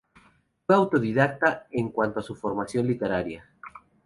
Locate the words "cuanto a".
1.89-2.23